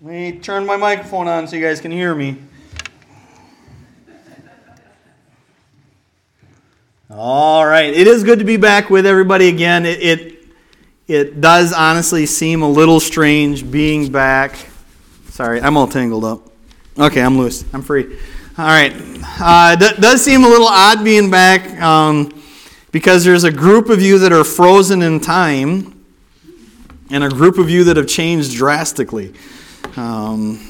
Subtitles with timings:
[0.00, 2.36] Let me turn my microphone on so you guys can hear me.
[7.10, 9.84] All right, it is good to be back with everybody again.
[9.84, 10.44] It, it,
[11.08, 14.68] it does honestly seem a little strange being back.
[15.30, 16.42] Sorry, I'm all tangled up.
[16.96, 17.64] Okay, I'm loose.
[17.72, 18.04] I'm free.
[18.56, 18.94] All right,
[19.40, 22.40] uh, does seem a little odd being back um,
[22.92, 26.04] because there's a group of you that are frozen in time
[27.10, 29.34] and a group of you that have changed drastically.
[29.98, 30.60] Um,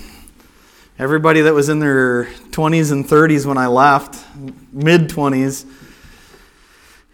[0.99, 4.25] everybody that was in their 20s and 30s when I left,
[4.73, 5.67] mid 20s,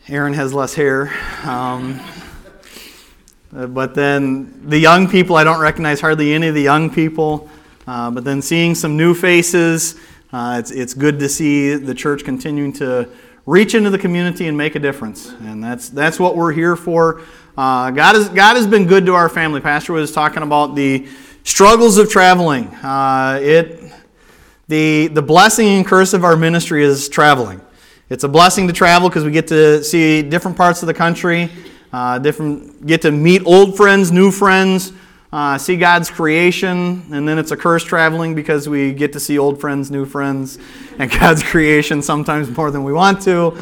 [0.07, 1.13] Aaron has less hair.
[1.43, 2.01] Um,
[3.51, 7.51] but then the young people, I don't recognize hardly any of the young people.
[7.85, 9.97] Uh, but then seeing some new faces,
[10.33, 13.09] uh, it's, it's good to see the church continuing to
[13.45, 15.31] reach into the community and make a difference.
[15.41, 17.23] And that's, that's what we're here for.
[17.59, 19.61] Uh, God, has, God has been good to our family.
[19.61, 21.09] Pastor was talking about the
[21.47, 22.69] Struggles of traveling.
[22.77, 23.93] Uh, it,
[24.67, 27.61] the, the blessing and curse of our ministry is traveling.
[28.09, 31.51] It's a blessing to travel because we get to see different parts of the country,
[31.93, 34.95] uh, different, get to meet old friends, new friends,
[35.35, 39.37] uh, see God's creation, and then it's a curse traveling because we get to see
[39.37, 40.59] old friends, new friends,
[40.99, 43.55] and God's creation sometimes more than we want to.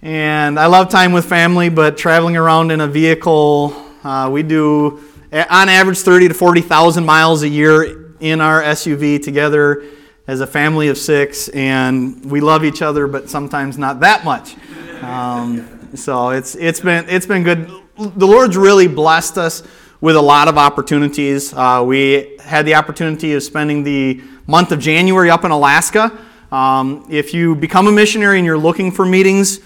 [0.00, 5.04] And I love time with family, but traveling around in a vehicle, uh, we do
[5.32, 9.84] on average 30 to 40,000 miles a year in our SUV together
[10.26, 14.56] as a family of six, and we love each other, but sometimes not that much.
[15.02, 17.68] Um, so it's it's been it's been good.
[17.96, 19.62] The Lord's really blessed us
[20.00, 21.52] with a lot of opportunities.
[21.52, 26.16] Uh, we had the opportunity of spending the month of January up in Alaska.
[26.52, 29.60] Um, if you become a missionary and you're looking for meetings,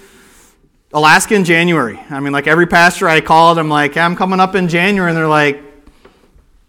[0.95, 1.99] Alaska in January.
[2.09, 5.11] I mean, like every pastor I called, I'm like, hey, I'm coming up in January.
[5.11, 5.61] And they're like,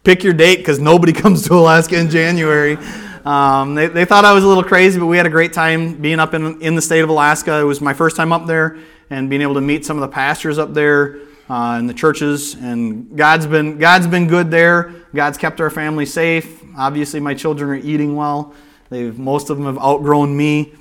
[0.03, 2.77] pick your date because nobody comes to Alaska in January.
[3.23, 6.01] Um, they, they thought I was a little crazy, but we had a great time
[6.01, 7.59] being up in, in the state of Alaska.
[7.59, 8.79] It was my first time up there
[9.11, 12.55] and being able to meet some of the pastors up there uh, and the churches.
[12.55, 14.91] And God's been, God's been good there.
[15.13, 16.63] God's kept our family safe.
[16.75, 18.55] Obviously, my children are eating well.
[18.89, 20.73] They've, most of them have outgrown me.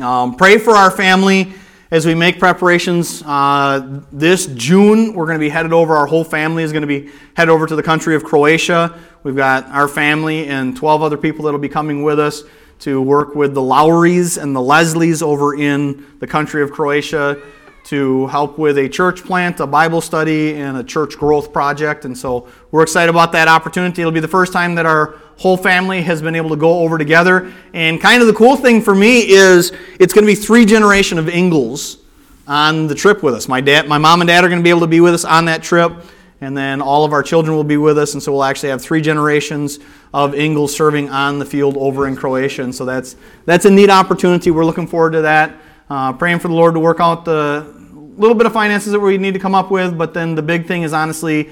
[0.00, 1.52] Um, pray for our family
[1.94, 5.94] as we make preparations uh, this June, we're going to be headed over.
[5.94, 8.98] Our whole family is going to be headed over to the country of Croatia.
[9.22, 12.42] We've got our family and 12 other people that will be coming with us
[12.80, 17.40] to work with the Lowrys and the Leslies over in the country of Croatia
[17.84, 22.04] to help with a church plant, a Bible study, and a church growth project.
[22.04, 24.00] And so we're excited about that opportunity.
[24.02, 26.96] It'll be the first time that our whole family has been able to go over
[26.96, 27.52] together.
[27.74, 31.18] And kind of the cool thing for me is it's going to be three generation
[31.18, 31.98] of Ingalls
[32.46, 33.48] on the trip with us.
[33.48, 35.24] My dad, my mom and dad are going to be able to be with us
[35.24, 35.92] on that trip.
[36.40, 38.82] And then all of our children will be with us, and so we'll actually have
[38.82, 39.78] three generations
[40.12, 42.64] of Ingalls serving on the field over in Croatia.
[42.64, 44.50] And so that's that's a neat opportunity.
[44.50, 45.54] We're looking forward to that.
[45.88, 47.73] Uh, praying for the Lord to work out the
[48.16, 50.66] little bit of finances that we need to come up with, but then the big
[50.66, 51.50] thing is honestly,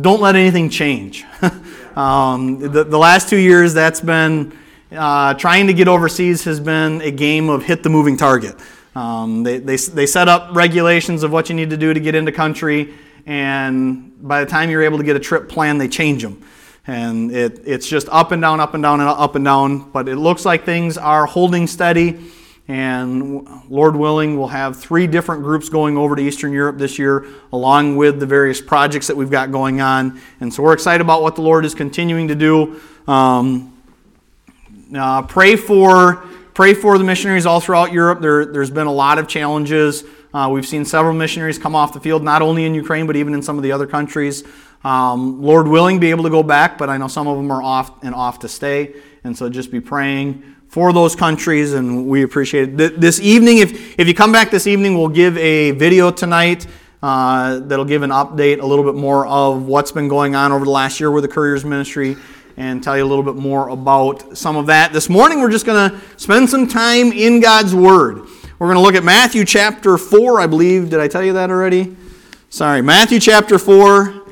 [0.00, 1.24] don't let anything change.
[1.96, 4.56] um, the, the last two years, that's been
[4.92, 8.56] uh, trying to get overseas has been a game of hit the moving target.
[8.94, 12.14] Um, they, they, they set up regulations of what you need to do to get
[12.14, 12.94] into country,
[13.26, 16.42] and by the time you're able to get a trip plan, they change them.
[16.86, 19.90] And it, it's just up and down, up and down, and up and down.
[19.90, 22.18] But it looks like things are holding steady.
[22.68, 27.24] And Lord willing, we'll have three different groups going over to Eastern Europe this year,
[27.50, 30.20] along with the various projects that we've got going on.
[30.40, 32.78] And so we're excited about what the Lord is continuing to do.
[33.06, 33.74] Um,
[34.94, 38.20] uh, pray for pray for the missionaries all throughout Europe.
[38.20, 40.04] There, has been a lot of challenges.
[40.34, 43.32] Uh, we've seen several missionaries come off the field, not only in Ukraine, but even
[43.32, 44.44] in some of the other countries.
[44.84, 47.62] Um, Lord willing, be able to go back, but I know some of them are
[47.62, 48.94] off and off to stay.
[49.24, 53.00] And so just be praying for those countries, and we appreciate it.
[53.00, 56.66] This evening, if, if you come back this evening, we'll give a video tonight
[57.02, 60.64] uh, that'll give an update, a little bit more of what's been going on over
[60.64, 62.16] the last year with the Couriers Ministry,
[62.56, 64.92] and tell you a little bit more about some of that.
[64.92, 68.26] This morning, we're just going to spend some time in God's Word.
[68.58, 70.90] We're going to look at Matthew chapter 4, I believe.
[70.90, 71.96] Did I tell you that already?
[72.50, 74.22] Sorry, Matthew chapter 4.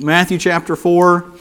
[0.00, 1.32] Matthew chapter 4.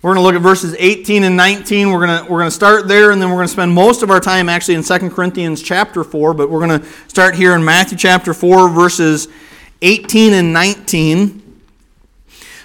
[0.00, 1.90] We're going to look at verses 18 and 19.
[1.90, 4.04] We're going to, we're going to start there, and then we're going to spend most
[4.04, 7.52] of our time actually in 2 Corinthians chapter 4, but we're going to start here
[7.56, 9.26] in Matthew chapter 4, verses
[9.82, 11.60] 18 and 19.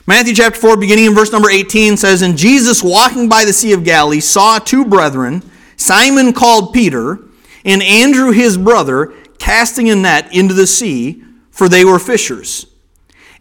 [0.05, 3.73] Matthew chapter 4, beginning in verse number 18, says, And Jesus, walking by the Sea
[3.73, 5.41] of Galilee, saw two brethren,
[5.75, 7.17] Simon called Peter,
[7.65, 12.67] and Andrew his brother, casting a net into the sea, for they were fishers.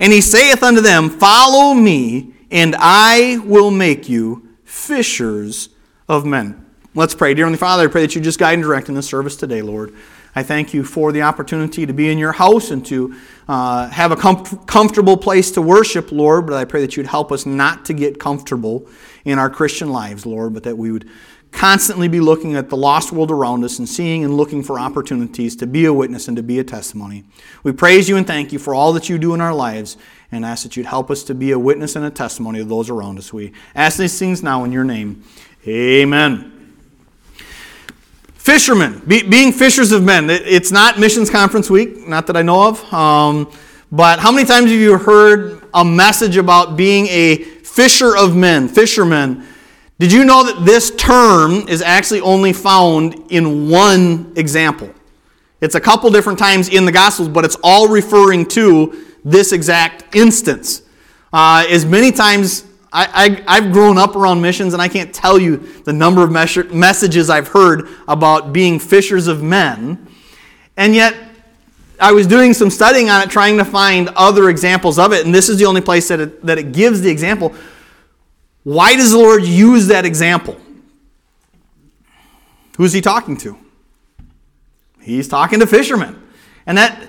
[0.01, 5.71] And he saith unto them, Follow me, and I will make you fishers
[6.09, 6.67] of men.
[6.95, 7.33] Let's pray.
[7.33, 9.63] Dear Heavenly Father, I pray that you just guide and direct in this service today,
[9.63, 9.95] Lord.
[10.35, 13.15] I thank you for the opportunity to be in your house and to
[13.49, 16.47] uh, have a com- comfortable place to worship, Lord.
[16.47, 18.87] But I pray that you'd help us not to get comfortable
[19.25, 21.09] in our Christian lives, Lord, but that we would
[21.53, 25.55] constantly be looking at the lost world around us and seeing and looking for opportunities
[25.57, 27.25] to be a witness and to be a testimony.
[27.63, 29.97] We praise you and thank you for all that you do in our lives
[30.33, 32.89] and ask that you'd help us to be a witness and a testimony of those
[32.89, 33.33] around us.
[33.33, 35.23] We ask these things now in your name.
[35.69, 36.75] Amen.
[38.35, 40.29] Fishermen, be, being fishers of men.
[40.29, 42.93] It, it's not missions conference week, not that I know of.
[42.93, 43.53] Um,
[43.93, 48.67] but how many times have you heard a message about being a fisher of men,
[48.69, 49.47] fishermen?
[49.99, 54.91] Did you know that this term is actually only found in one example?
[55.61, 60.15] It's a couple different times in the Gospels, but it's all referring to this exact
[60.15, 60.83] instance.
[61.33, 65.39] Uh, as many times I, I, have grown up around missions, and I can't tell
[65.39, 70.07] you the number of messages I've heard about being fishers of men.
[70.77, 71.17] And yet,
[71.99, 75.35] I was doing some studying on it, trying to find other examples of it, and
[75.35, 77.55] this is the only place that it, that it gives the example.
[78.65, 80.61] Why does the Lord use that example?
[82.77, 83.57] Who's he talking to?
[85.01, 86.23] He's talking to fishermen.
[86.67, 87.09] And that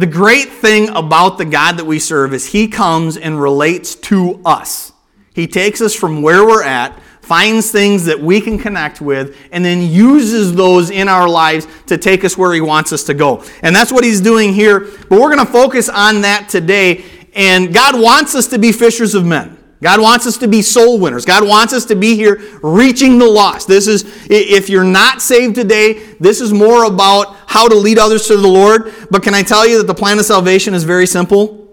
[0.00, 4.40] the great thing about the God that we serve is he comes and relates to
[4.46, 4.92] us.
[5.34, 9.62] He takes us from where we're at, finds things that we can connect with, and
[9.62, 13.44] then uses those in our lives to take us where He wants us to go.
[13.62, 14.80] And that's what He's doing here.
[14.80, 17.04] But we're going to focus on that today.
[17.34, 19.59] And God wants us to be fishers of men.
[19.82, 21.24] God wants us to be soul winners.
[21.24, 23.66] God wants us to be here reaching the lost.
[23.66, 28.26] This is, if you're not saved today, this is more about how to lead others
[28.26, 28.92] to the Lord.
[29.10, 31.68] But can I tell you that the plan of salvation is very simple?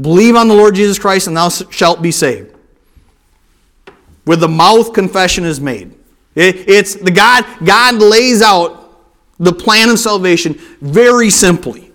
[0.00, 2.54] Believe on the Lord Jesus Christ and thou shalt be saved.
[4.24, 5.94] With the mouth, confession is made.
[6.34, 8.98] it's the God, God lays out
[9.38, 11.92] the plan of salvation very simply.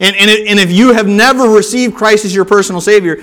[0.00, 3.16] And, and, it, and if you have never received Christ as your personal Savior,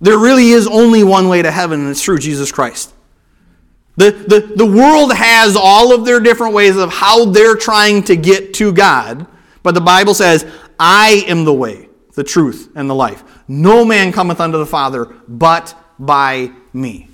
[0.00, 2.92] there really is only one way to heaven, and it's through Jesus Christ.
[3.96, 8.16] The, the, the world has all of their different ways of how they're trying to
[8.16, 9.26] get to God,
[9.62, 10.46] but the Bible says,
[10.78, 13.24] I am the way, the truth, and the life.
[13.48, 17.08] No man cometh unto the Father but by me.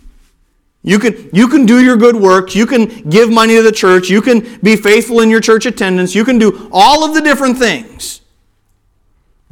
[0.83, 2.57] You can, you can do your good works.
[2.57, 4.11] You can give money to the church.
[4.11, 6.13] You can be faithful in your church attendance.
[6.15, 8.22] You can do all of the different things.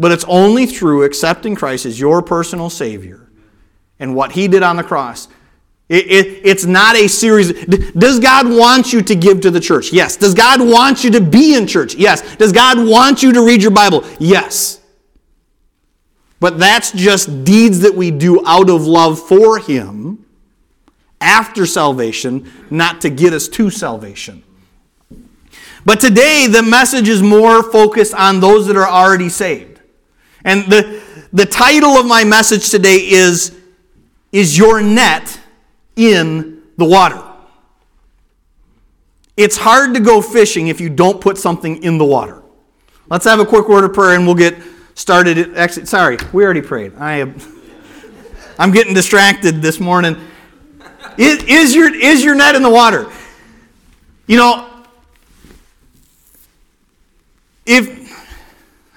[0.00, 3.28] But it's only through accepting Christ as your personal Savior
[3.98, 5.28] and what He did on the cross.
[5.90, 7.52] It, it, it's not a series.
[7.66, 9.92] Does God want you to give to the church?
[9.92, 10.16] Yes.
[10.16, 11.94] Does God want you to be in church?
[11.96, 12.36] Yes.
[12.36, 14.02] Does God want you to read your Bible?
[14.18, 14.80] Yes.
[16.38, 20.24] But that's just deeds that we do out of love for Him
[21.20, 24.42] after salvation, not to get us to salvation.
[25.84, 29.69] But today, the message is more focused on those that are already saved.
[30.44, 31.02] And the,
[31.32, 33.56] the title of my message today is
[34.32, 35.38] Is Your Net
[35.96, 37.22] in the Water?
[39.36, 42.42] It's hard to go fishing if you don't put something in the water.
[43.08, 44.56] Let's have a quick word of prayer and we'll get
[44.94, 45.56] started.
[45.56, 46.92] Actually, sorry, we already prayed.
[46.96, 47.40] I am,
[48.58, 50.16] I'm getting distracted this morning.
[51.16, 53.10] Is, is, your, is your net in the water?
[54.26, 54.70] You know,
[57.66, 57.99] if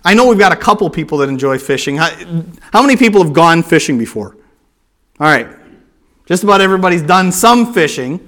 [0.06, 1.98] I know we've got a couple people that enjoy fishing.
[1.98, 2.10] How,
[2.72, 4.36] how many people have gone fishing before?
[5.20, 5.48] All right.
[6.26, 8.20] Just about everybody's done some fishing.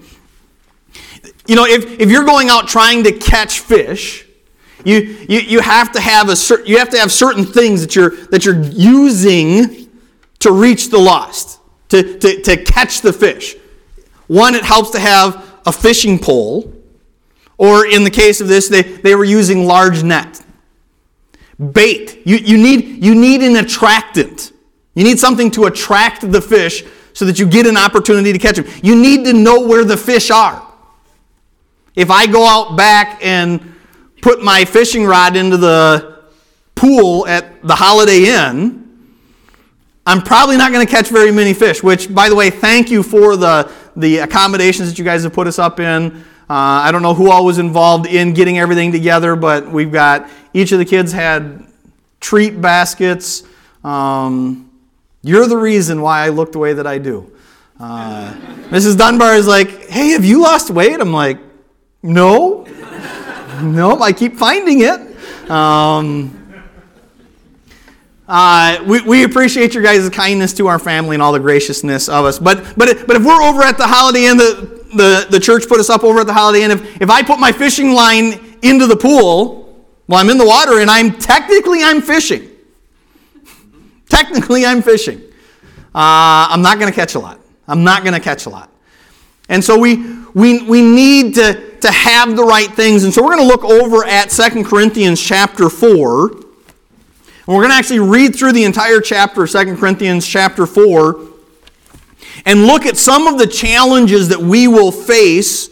[1.47, 4.25] You know, if, if you're going out trying to catch fish,
[4.83, 7.95] you, you, you have to have a cer- you have to have certain things that
[7.95, 9.89] you're that you're using
[10.39, 13.55] to reach the lost, to, to, to catch the fish.
[14.27, 16.71] One, it helps to have a fishing pole,
[17.57, 20.44] or in the case of this, they, they were using large net.
[21.73, 22.21] Bait.
[22.25, 24.51] You, you, need, you need an attractant.
[24.93, 26.83] You need something to attract the fish
[27.13, 28.65] so that you get an opportunity to catch them.
[28.83, 30.61] You need to know where the fish are.
[31.95, 33.75] If I go out back and
[34.21, 36.23] put my fishing rod into the
[36.75, 38.81] pool at the Holiday Inn,
[40.05, 43.01] I'm probably not going to catch very many fish, which, by the way, thank you
[43.01, 46.23] for the, the accommodations that you guys have put us up in.
[46.47, 50.29] Uh, I don't know who all was involved in getting everything together, but we've got
[50.53, 51.65] each of the kids had
[52.19, 53.43] treat baskets.
[53.83, 54.69] Um,
[55.23, 57.31] you're the reason why I look the way that I do.
[57.79, 58.33] Uh,
[58.69, 58.97] Mrs.
[58.97, 60.99] Dunbar is like, hey, have you lost weight?
[60.99, 61.39] I'm like,
[62.03, 62.63] no.
[63.61, 65.49] no, I keep finding it.
[65.49, 66.44] Um,
[68.27, 72.25] Uh, we, we appreciate your guys' kindness to our family and all the graciousness of
[72.25, 72.39] us.
[72.39, 75.79] But, but, but if we're over at the Holiday Inn, the, the, the church put
[75.79, 78.87] us up over at the Holiday Inn, if, if I put my fishing line into
[78.87, 79.65] the pool
[80.07, 82.49] well, I'm in the water and I'm technically I'm fishing,
[84.07, 85.19] technically I'm fishing,
[85.95, 87.39] uh, I'm not going to catch a lot.
[87.67, 88.71] I'm not going to catch a lot.
[89.49, 89.95] And so we,
[90.35, 93.03] we, we need to, to have the right things.
[93.03, 96.44] And so we're going to look over at 2 Corinthians chapter 4.
[97.45, 101.19] And we're going to actually read through the entire chapter, 2 Corinthians chapter 4,
[102.45, 105.69] and look at some of the challenges that we will face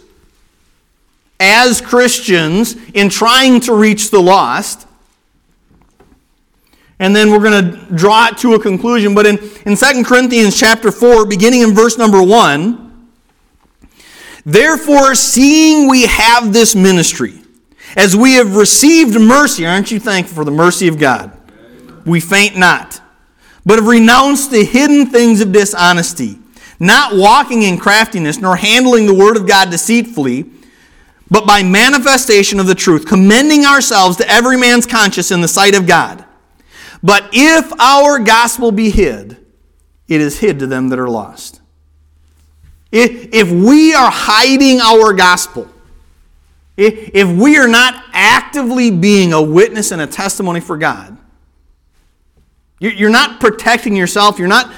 [1.40, 4.88] as Christians in trying to reach the lost.
[7.00, 9.14] And then we're going to draw it to a conclusion.
[9.16, 12.84] But in, in 2 Corinthians chapter 4, beginning in verse number 1,
[14.46, 17.42] Therefore, seeing we have this ministry,
[17.96, 21.38] as we have received mercy, aren't you thankful for the mercy of God?
[22.06, 23.02] We faint not,
[23.66, 26.40] but have renounced the hidden things of dishonesty,
[26.80, 30.46] not walking in craftiness, nor handling the word of God deceitfully,
[31.30, 35.76] but by manifestation of the truth, commending ourselves to every man's conscience in the sight
[35.76, 36.26] of God.
[37.02, 39.38] But if our gospel be hid,
[40.08, 41.62] it is hid to them that are lost
[42.94, 45.68] if if we are hiding our gospel,
[46.78, 51.18] if we are not actively being a witness and a testimony for God,
[52.92, 54.72] you're not protecting yourself, you're not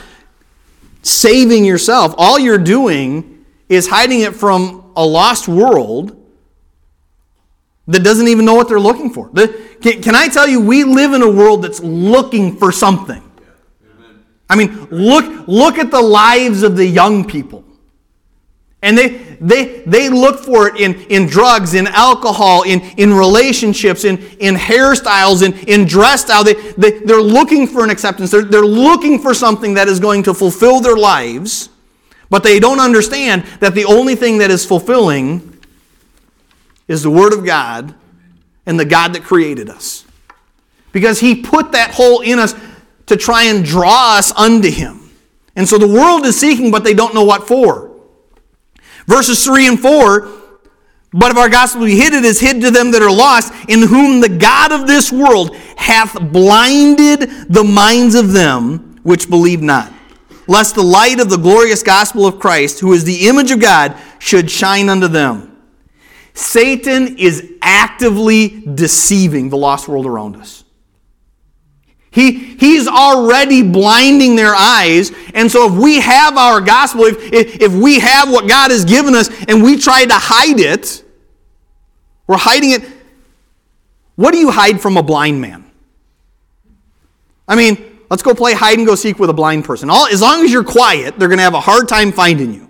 [1.01, 2.13] saving yourself.
[2.17, 6.21] All you're doing is hiding it from a lost world
[7.87, 9.29] that doesn't even know what they're looking for.
[9.29, 13.21] Can I tell you, we live in a world that's looking for something.
[14.49, 17.64] I mean, look, look at the lives of the young people.
[18.85, 19.07] And they,
[19.41, 24.53] they, they look for it in, in drugs, in alcohol, in, in relationships, in, in
[24.53, 26.43] hairstyles, in, in dress style.
[26.43, 28.29] They, they, they're looking for an acceptance.
[28.29, 31.69] They're, they're looking for something that is going to fulfill their lives,
[32.29, 35.57] but they don't understand that the only thing that is fulfilling
[36.87, 37.95] is the Word of God
[38.67, 40.05] and the God that created us.
[40.91, 42.53] Because He put that hole in us
[43.07, 45.09] to try and draw us unto Him.
[45.55, 47.94] And so the world is seeking, but they don't know what for.
[49.07, 50.29] Verses 3 and 4
[51.13, 53.81] But if our gospel be hid, it is hid to them that are lost, in
[53.81, 59.93] whom the God of this world hath blinded the minds of them which believe not,
[60.47, 63.95] lest the light of the glorious gospel of Christ, who is the image of God,
[64.19, 65.55] should shine unto them.
[66.33, 70.64] Satan is actively deceiving the lost world around us.
[72.15, 75.11] He, he's already blinding their eyes.
[75.33, 79.13] And so, if we have our gospel, if, if, we have what God has given
[79.13, 81.03] us and we try to hide it,
[82.25, 82.89] we're hiding it.
[84.15, 85.69] What do you hide from a blind man?
[87.49, 89.89] I mean, let's go play hide and go seek with a blind person.
[89.89, 92.69] All, as long as you're quiet, they're going to have a hard time finding you.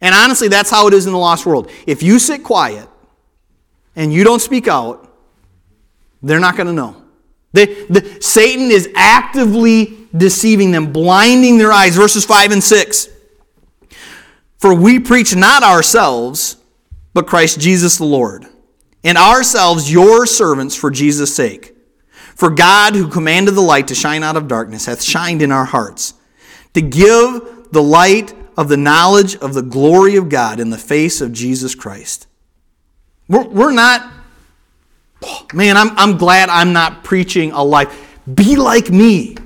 [0.00, 1.70] And honestly, that's how it is in the lost world.
[1.86, 2.88] If you sit quiet
[3.94, 5.16] and you don't speak out,
[6.24, 7.04] they're not going to know.
[7.52, 11.96] The, the, Satan is actively deceiving them, blinding their eyes.
[11.96, 13.08] Verses 5 and 6.
[14.58, 16.56] For we preach not ourselves,
[17.14, 18.46] but Christ Jesus the Lord,
[19.04, 21.74] and ourselves your servants for Jesus' sake.
[22.34, 25.64] For God, who commanded the light to shine out of darkness, hath shined in our
[25.64, 26.14] hearts,
[26.74, 31.20] to give the light of the knowledge of the glory of God in the face
[31.20, 32.26] of Jesus Christ.
[33.28, 34.12] We're, we're not
[35.52, 38.18] Man, I'm, I'm glad I'm not preaching a life.
[38.32, 39.36] Be like me.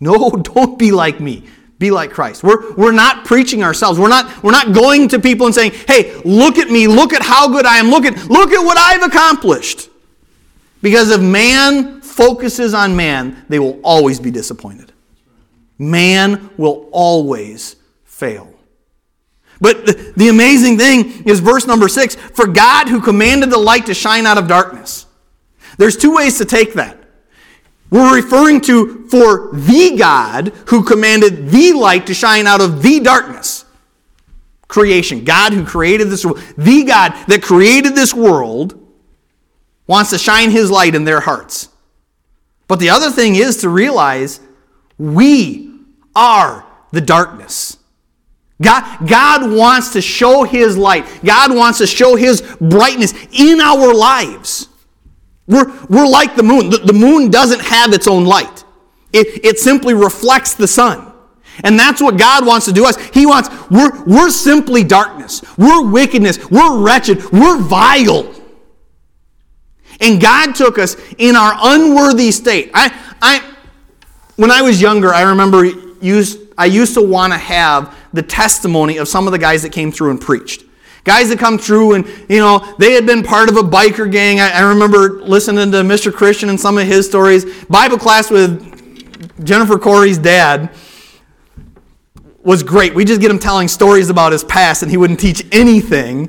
[0.00, 1.44] No, don't be like me.
[1.78, 2.42] Be like Christ.
[2.42, 3.98] We're, we're not preaching ourselves.
[3.98, 6.86] We're not, we're not going to people and saying, hey, look at me.
[6.86, 7.90] Look at how good I am.
[7.90, 9.90] Look at, look at what I've accomplished.
[10.80, 14.92] Because if man focuses on man, they will always be disappointed.
[15.78, 18.54] Man will always fail.
[19.60, 23.86] But the, the amazing thing is verse number six For God who commanded the light
[23.86, 25.05] to shine out of darkness
[25.76, 26.98] there's two ways to take that.
[27.90, 33.00] We're referring to for the God who commanded the light to shine out of the
[33.00, 33.64] darkness.
[34.68, 35.24] Creation.
[35.24, 36.42] God who created this world.
[36.58, 38.82] The God that created this world
[39.86, 41.68] wants to shine his light in their hearts.
[42.66, 44.40] But the other thing is to realize
[44.98, 45.72] we
[46.16, 47.76] are the darkness.
[48.60, 51.06] God, God wants to show his light.
[51.24, 54.68] God wants to show his brightness in our lives.
[55.46, 56.70] We're, we're like the moon.
[56.70, 58.64] The, the moon doesn't have its own light,
[59.12, 61.12] it, it simply reflects the sun.
[61.64, 62.98] And that's what God wants to do us.
[63.14, 65.42] He wants, we're, we're simply darkness.
[65.56, 66.50] We're wickedness.
[66.50, 67.24] We're wretched.
[67.32, 68.30] We're vile.
[70.00, 72.70] And God took us in our unworthy state.
[72.74, 73.54] I, I,
[74.36, 78.98] when I was younger, I remember used, I used to want to have the testimony
[78.98, 80.64] of some of the guys that came through and preached.
[81.06, 84.40] Guys that come through and, you know, they had been part of a biker gang.
[84.40, 86.12] I, I remember listening to Mr.
[86.12, 87.64] Christian and some of his stories.
[87.66, 90.68] Bible class with Jennifer Corey's dad
[92.42, 92.92] was great.
[92.92, 96.28] We just get him telling stories about his past, and he wouldn't teach anything.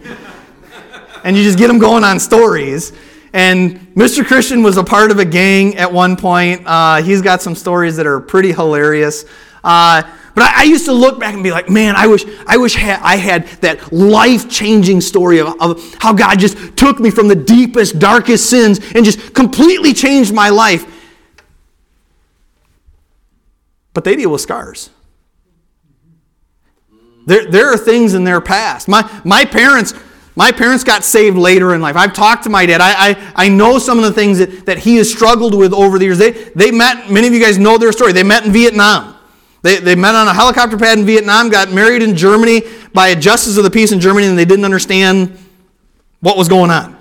[1.23, 2.93] and you just get him going on stories.
[3.33, 4.23] And Mr.
[4.23, 6.61] Christian was a part of a gang at one point.
[6.67, 9.25] Uh, he's got some stories that are pretty hilarious.
[9.63, 10.03] Uh,
[10.37, 12.75] but I, I, used to look back and be like, man, I wish, I wish
[12.75, 17.27] ha- I had that life changing story of, of how God just took me from
[17.27, 20.85] the deepest, darkest sins and just completely changed my life.
[23.95, 24.91] But they deal with scars.
[27.25, 28.87] There, there are things in their past.
[28.87, 29.95] My, my parents.
[30.35, 31.95] My parents got saved later in life.
[31.95, 32.79] I've talked to my dad.
[32.79, 35.97] I, I, I know some of the things that, that he has struggled with over
[35.97, 36.19] the years.
[36.19, 38.13] They, they met, many of you guys know their story.
[38.13, 39.16] They met in Vietnam.
[39.67, 42.61] They, they met on a helicopter pad in Vietnam, got married in Germany
[42.93, 45.37] by a justice of the peace in Germany, and they didn't understand
[46.21, 46.97] what was going on.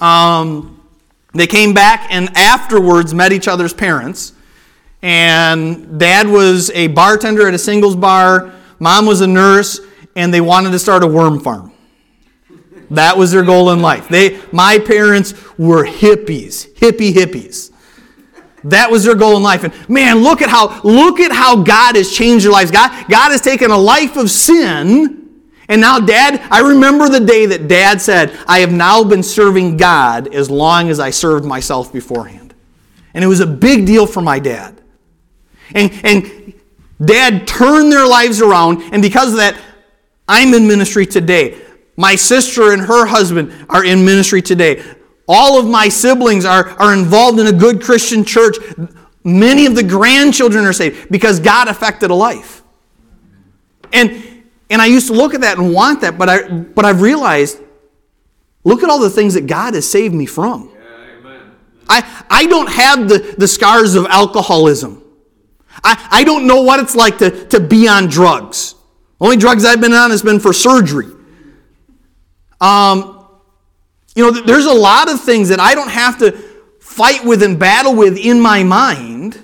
[0.00, 0.80] Um,
[1.34, 4.32] they came back and afterwards met each other's parents.
[5.02, 8.54] And dad was a bartender at a singles bar.
[8.78, 9.78] Mom was a nurse,
[10.14, 11.72] and they wanted to start a worm farm.
[12.88, 14.08] That was their goal in life.
[14.08, 17.70] They, my parents were hippies, hippie hippies.
[18.66, 19.64] That was their goal in life.
[19.64, 22.70] And man, look at how look at how God has changed their lives.
[22.70, 25.40] God, God has taken a life of sin.
[25.68, 29.76] And now, Dad, I remember the day that Dad said, I have now been serving
[29.76, 32.54] God as long as I served myself beforehand.
[33.14, 34.80] And it was a big deal for my dad.
[35.74, 36.54] And, and
[37.04, 39.58] Dad turned their lives around, and because of that,
[40.28, 41.60] I'm in ministry today.
[41.96, 44.84] My sister and her husband are in ministry today.
[45.28, 48.56] All of my siblings are, are involved in a good Christian church.
[49.24, 52.62] Many of the grandchildren are saved because God affected a life.
[53.92, 57.00] And, and I used to look at that and want that, but, I, but I've
[57.00, 57.58] realized
[58.64, 60.72] look at all the things that God has saved me from.
[61.88, 65.02] I, I don't have the, the scars of alcoholism.
[65.84, 68.74] I, I don't know what it's like to, to be on drugs.
[69.18, 71.06] The Only drugs I've been on has been for surgery.
[72.60, 73.15] Um,
[74.16, 76.32] you know, there's a lot of things that I don't have to
[76.80, 79.38] fight with and battle with in my mind.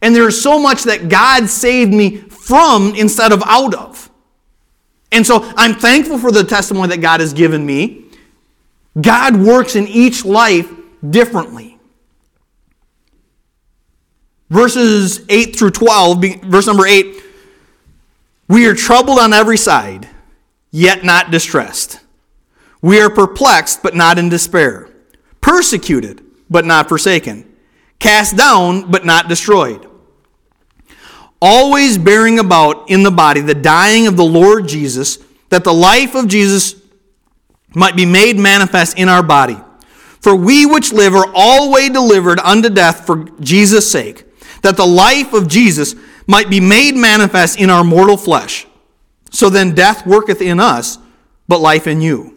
[0.00, 4.10] And there's so much that God saved me from instead of out of.
[5.12, 8.06] And so I'm thankful for the testimony that God has given me.
[8.98, 10.70] God works in each life
[11.08, 11.78] differently.
[14.48, 17.22] Verses 8 through 12, verse number 8
[18.48, 20.08] We are troubled on every side,
[20.70, 22.00] yet not distressed
[22.86, 24.88] we are perplexed, but not in despair,
[25.40, 27.44] persecuted, but not forsaken,
[27.98, 29.88] cast down, but not destroyed.
[31.42, 35.18] Always bearing about in the body the dying of the Lord Jesus,
[35.48, 36.76] that the life of Jesus
[37.74, 39.58] might be made manifest in our body.
[40.20, 44.26] For we which live are always delivered unto death for Jesus' sake,
[44.62, 45.96] that the life of Jesus
[46.28, 48.64] might be made manifest in our mortal flesh.
[49.32, 50.98] So then death worketh in us,
[51.48, 52.35] but life in you.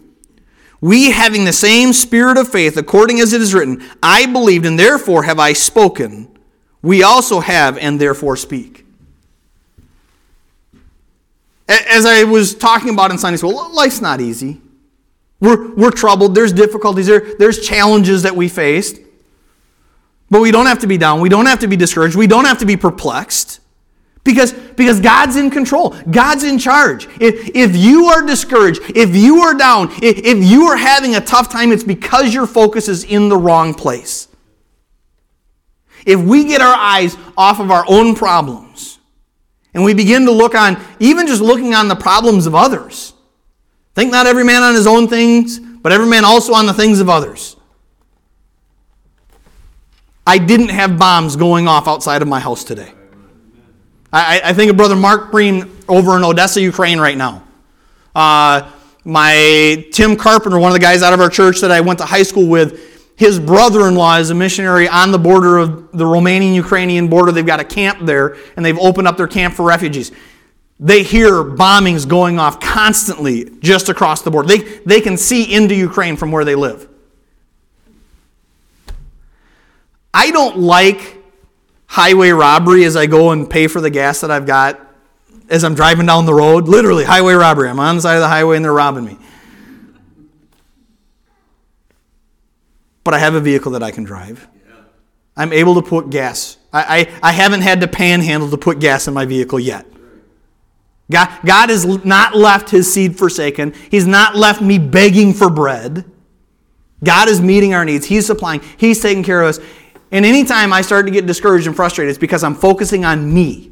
[0.82, 4.80] We, having the same spirit of faith, according as it is written, I believed and
[4.80, 6.30] therefore have I spoken,
[6.82, 8.86] we also have and therefore speak.
[11.68, 14.62] As I was talking about in Sunday school, life's not easy.
[15.40, 19.00] We're, we're troubled, there's difficulties, there, there's challenges that we faced.
[20.30, 22.46] But we don't have to be down, we don't have to be discouraged, we don't
[22.46, 23.60] have to be perplexed.
[24.24, 25.96] Because, because God's in control.
[26.12, 27.08] God's in charge.
[27.20, 31.22] If, if you are discouraged, if you are down, if, if you are having a
[31.22, 34.28] tough time, it's because your focus is in the wrong place.
[36.06, 39.00] If we get our eyes off of our own problems
[39.74, 43.14] and we begin to look on, even just looking on the problems of others,
[43.96, 47.00] think not every man on his own things, but every man also on the things
[47.00, 47.56] of others.
[50.26, 52.94] I didn't have bombs going off outside of my house today.
[54.12, 57.44] I, I think of Brother Mark Breen over in Odessa, Ukraine right now.
[58.16, 58.70] Uh,
[59.06, 62.06] my Tim Carpenter, one of the guys out of our church that I went to
[62.06, 67.32] high school with, his brother-in-law is a missionary on the border of the Romanian-Ukrainian border.
[67.32, 70.12] They've got a camp there, and they've opened up their camp for refugees.
[70.80, 74.48] They hear bombings going off constantly just across the border.
[74.48, 76.88] They, they can see into Ukraine from where they live.
[80.14, 81.19] I don't like
[81.90, 84.80] highway robbery as I go and pay for the gas that I've got
[85.50, 86.68] as I'm driving down the road.
[86.68, 87.68] Literally, highway robbery.
[87.68, 89.18] I'm on the side of the highway and they're robbing me.
[93.04, 94.48] But I have a vehicle that I can drive.
[95.36, 96.58] I'm able to put gas.
[96.72, 99.88] I, I, I haven't had to panhandle to put gas in my vehicle yet.
[101.10, 103.74] God, God has not left his seed forsaken.
[103.90, 106.06] He's not left me begging for bread.
[107.04, 108.06] God is meeting our needs.
[108.06, 108.62] He's supplying.
[108.78, 109.60] He's taking care of us.
[110.12, 113.72] And anytime I start to get discouraged and frustrated, it's because I'm focusing on me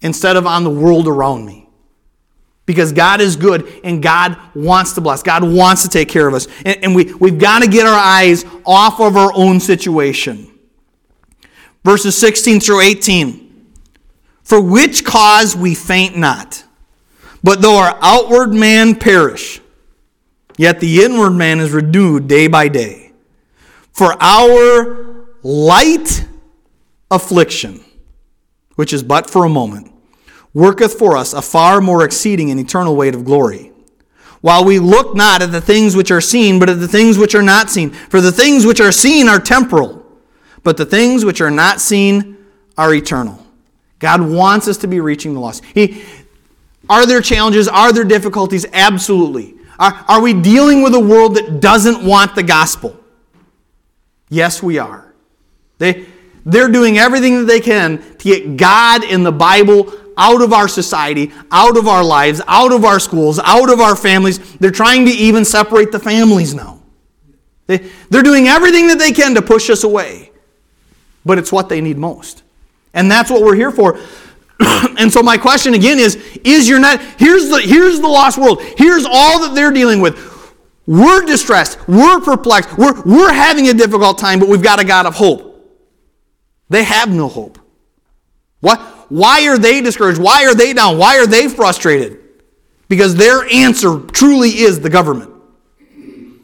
[0.00, 1.68] instead of on the world around me.
[2.66, 5.22] Because God is good and God wants to bless.
[5.22, 6.46] God wants to take care of us.
[6.64, 10.52] And, and we, we've got to get our eyes off of our own situation.
[11.82, 13.72] Verses 16 through 18.
[14.42, 16.64] For which cause we faint not.
[17.42, 19.60] But though our outward man perish,
[20.58, 23.12] yet the inward man is renewed day by day.
[23.92, 25.07] For our
[25.42, 26.26] light
[27.10, 27.84] affliction,
[28.76, 29.92] which is but for a moment,
[30.54, 33.72] worketh for us a far more exceeding and eternal weight of glory.
[34.40, 37.34] While we look not at the things which are seen, but at the things which
[37.34, 37.90] are not seen.
[37.90, 40.04] For the things which are seen are temporal,
[40.62, 42.36] but the things which are not seen
[42.76, 43.44] are eternal.
[43.98, 45.64] God wants us to be reaching the lost.
[45.74, 46.04] He,
[46.88, 47.66] are there challenges?
[47.66, 48.64] Are there difficulties?
[48.72, 49.56] Absolutely.
[49.78, 52.96] Are, are we dealing with a world that doesn't want the gospel?
[54.28, 55.07] Yes, we are.
[55.78, 56.06] They,
[56.44, 60.66] they're doing everything that they can to get God in the Bible out of our
[60.66, 64.56] society, out of our lives, out of our schools, out of our families.
[64.56, 66.82] They're trying to even separate the families now.
[67.66, 67.78] They,
[68.10, 70.32] they're doing everything that they can to push us away.
[71.24, 72.42] But it's what they need most.
[72.94, 73.98] And that's what we're here for.
[74.98, 78.60] and so my question again is is your net here's the here's the lost world.
[78.76, 80.54] Here's all that they're dealing with.
[80.86, 81.86] We're distressed.
[81.86, 82.78] We're perplexed.
[82.78, 85.47] We're, we're having a difficult time, but we've got a God of hope.
[86.68, 87.58] They have no hope.
[88.60, 88.80] What?
[89.08, 90.20] Why are they discouraged?
[90.20, 90.98] Why are they down?
[90.98, 92.18] Why are they frustrated?
[92.88, 95.32] Because their answer truly is the government.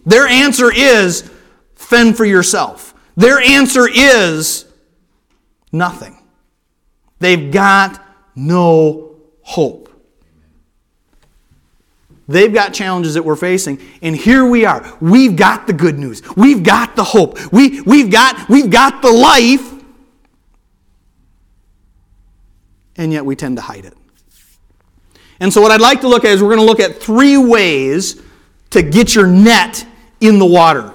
[0.06, 1.30] Their answer is
[1.74, 2.94] fend for yourself.
[3.16, 4.66] Their answer is
[5.72, 6.18] nothing.
[7.18, 9.90] They've got no hope.
[12.26, 14.96] They've got challenges that we're facing, and here we are.
[15.00, 16.22] We've got the good news.
[16.36, 17.38] We've got the hope.
[17.52, 19.73] We, we've, got, we've got the life,
[22.96, 23.96] and yet we tend to hide it.
[25.40, 27.36] And so, what I'd like to look at is we're going to look at three
[27.36, 28.22] ways
[28.70, 29.86] to get your net
[30.20, 30.92] in the water.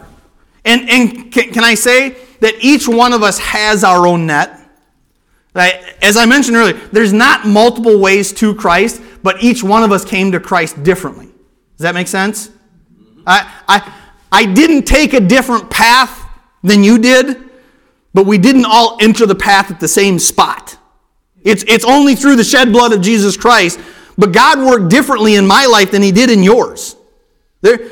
[0.66, 4.56] And, and can, can I say that each one of us has our own net?
[5.56, 10.06] As I mentioned earlier, there's not multiple ways to Christ, but each one of us
[10.06, 11.26] came to Christ differently.
[11.26, 12.50] Does that make sense?
[13.26, 13.94] I, I,
[14.32, 16.26] I didn't take a different path
[16.64, 17.50] than you did,
[18.14, 20.69] but we didn't all enter the path at the same spot.
[21.44, 23.80] It's, it's only through the shed blood of Jesus Christ,
[24.18, 26.96] but God worked differently in my life than He did in yours.
[27.62, 27.90] There,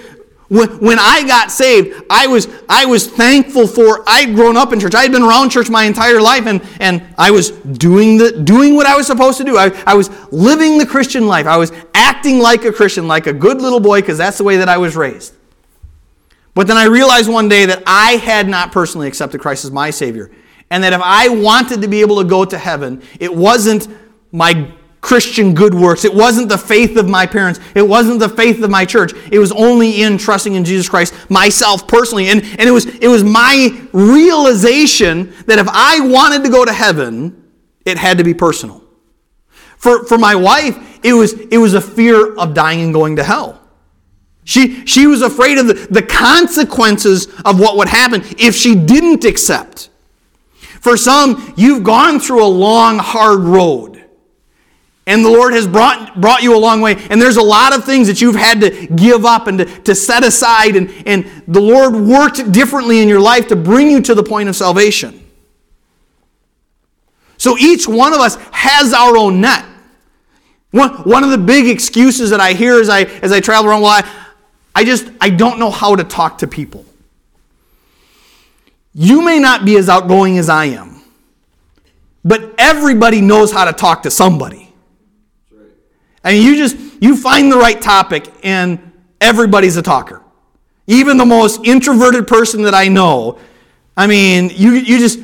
[0.49, 4.79] when, when I got saved, I was, I was thankful for, I'd grown up in
[4.79, 4.95] church.
[4.95, 8.75] I had been around church my entire life, and, and I was doing, the, doing
[8.75, 9.57] what I was supposed to do.
[9.57, 11.47] I, I was living the Christian life.
[11.47, 14.57] I was acting like a Christian, like a good little boy, because that's the way
[14.57, 15.33] that I was raised.
[16.53, 19.89] But then I realized one day that I had not personally accepted Christ as my
[19.89, 20.31] Savior.
[20.69, 23.87] And that if I wanted to be able to go to heaven, it wasn't
[24.31, 26.03] my Christian good works.
[26.03, 27.59] It wasn't the faith of my parents.
[27.75, 29.13] It wasn't the faith of my church.
[29.31, 32.27] It was only in trusting in Jesus Christ myself personally.
[32.27, 36.73] And, and it, was, it was my realization that if I wanted to go to
[36.73, 37.51] heaven,
[37.85, 38.83] it had to be personal.
[39.77, 43.23] For, for my wife, it was, it was a fear of dying and going to
[43.23, 43.61] hell.
[44.43, 49.23] She, she was afraid of the, the consequences of what would happen if she didn't
[49.23, 49.89] accept.
[50.81, 54.03] For some, you've gone through a long, hard road.
[55.05, 56.97] And the Lord has brought, brought you a long way.
[57.09, 59.95] And there's a lot of things that you've had to give up and to, to
[59.95, 60.75] set aside.
[60.75, 64.49] And, and the Lord worked differently in your life to bring you to the point
[64.49, 65.23] of salvation.
[67.37, 69.63] So each one of us has our own net.
[70.71, 73.81] One, one of the big excuses that I hear as I, as I travel around,
[73.83, 74.25] well, I,
[74.75, 76.85] I just, I don't know how to talk to people.
[78.99, 81.03] You may not be as outgoing as I am,
[82.25, 84.73] but everybody knows how to talk to somebody.
[86.23, 90.23] I mean, you just you find the right topic and everybody's a talker.
[90.87, 93.37] Even the most introverted person that I know.
[93.95, 95.19] I mean, you you just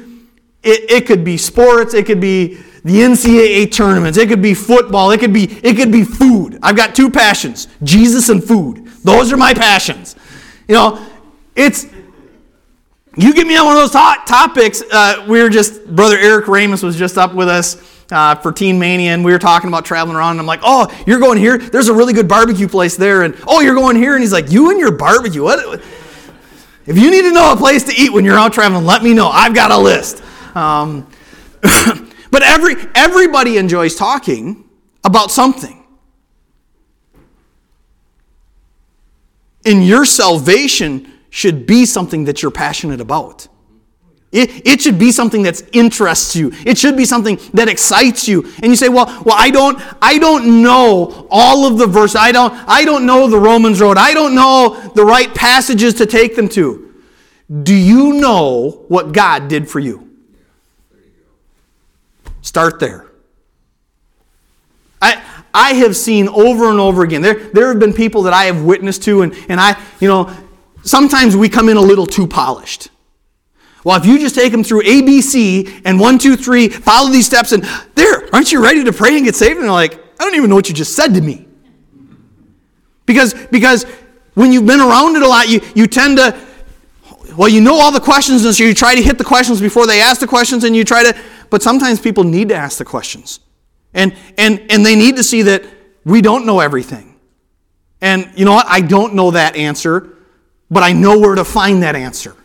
[0.61, 5.09] it, it could be sports, it could be the NCAA tournaments, it could be football,
[5.09, 6.59] it could be it could be food.
[6.61, 8.85] I've got two passions: Jesus and food.
[9.03, 10.15] Those are my passions.
[10.67, 11.07] You know,
[11.55, 11.87] it's
[13.15, 14.81] you get me on one of those to- topics.
[14.81, 17.77] Uh, we were just brother Eric Ramus was just up with us
[18.11, 20.31] uh, for Teen Mania, and we were talking about traveling around.
[20.31, 21.57] And I'm like, "Oh, you're going here?
[21.57, 24.13] There's a really good barbecue place there." And oh, you're going here?
[24.13, 25.43] And he's like, "You and your barbecue?
[25.43, 25.81] What?"
[26.85, 29.13] If you need to know a place to eat when you're out traveling, let me
[29.13, 29.29] know.
[29.29, 30.21] I've got a list.
[30.53, 31.07] Um,
[31.61, 34.65] but every, everybody enjoys talking
[35.03, 35.81] about something.
[39.63, 43.47] In your salvation should be something that you're passionate about.
[44.31, 46.51] It, it should be something that interests you.
[46.63, 48.43] It should be something that excites you.
[48.57, 52.17] And you say, well, well, I don't, I don't know all of the verses.
[52.17, 53.97] I don't, I don't know the Romans road.
[53.97, 56.93] I don't know the right passages to take them to.
[57.63, 60.15] Do you know what God did for you?
[62.43, 63.07] Start there.
[65.01, 67.23] I, I have seen over and over again.
[67.23, 70.31] There, there have been people that I have witnessed to, and, and I, you know,
[70.83, 72.89] sometimes we come in a little too polished.
[73.83, 77.51] Well, if you just take them through ABC and one, two, three, follow these steps,
[77.51, 77.63] and
[77.95, 79.55] there, aren't you ready to pray and get saved?
[79.55, 81.47] And they're like, I don't even know what you just said to me.
[83.05, 83.83] Because, because
[84.35, 86.39] when you've been around it a lot, you, you tend to,
[87.35, 89.85] well, you know all the questions, and so you try to hit the questions before
[89.85, 91.19] they ask the questions, and you try to,
[91.49, 93.41] but sometimes people need to ask the questions.
[93.93, 95.63] And, and, and they need to see that
[96.05, 97.19] we don't know everything.
[98.01, 98.65] And you know what?
[98.67, 100.12] I don't know that answer,
[100.73, 102.35] but I know where to find that answer.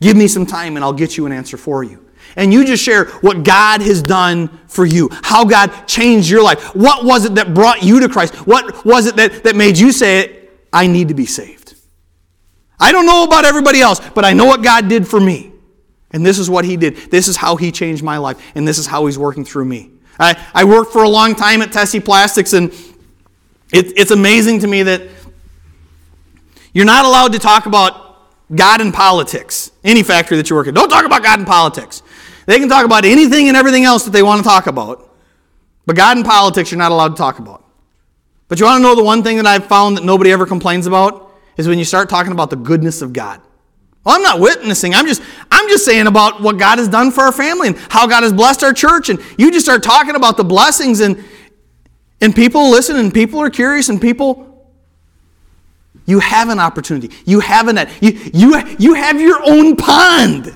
[0.00, 2.04] Give me some time and I'll get you an answer for you.
[2.36, 6.74] And you just share what God has done for you, how God changed your life.
[6.74, 8.34] What was it that brought you to Christ?
[8.46, 11.74] What was it that, that made you say, I need to be saved?
[12.78, 15.52] I don't know about everybody else, but I know what God did for me.
[16.12, 16.96] And this is what He did.
[17.10, 18.40] This is how He changed my life.
[18.54, 19.90] And this is how He's working through me.
[20.18, 22.70] I, I worked for a long time at Tessy Plastics, and
[23.72, 25.02] it, it's amazing to me that
[26.72, 28.08] you're not allowed to talk about
[28.54, 29.70] God and politics.
[29.84, 30.74] Any factory that you work in.
[30.74, 32.02] Don't talk about God and politics.
[32.46, 35.14] They can talk about anything and everything else that they want to talk about.
[35.86, 37.64] But God and politics you're not allowed to talk about.
[38.48, 40.86] But you want to know the one thing that I've found that nobody ever complains
[40.86, 43.42] about is when you start talking about the goodness of God.
[44.04, 44.94] Well, I'm not witnessing.
[44.94, 48.06] I'm just I'm just saying about what God has done for our family and how
[48.06, 51.22] God has blessed our church and you just start talking about the blessings and
[52.22, 54.47] and people listen and people are curious and people
[56.08, 57.14] you have an opportunity.
[57.26, 60.46] You have an you, you, you have your own pond.